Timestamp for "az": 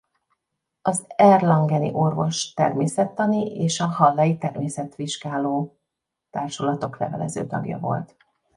0.81-1.05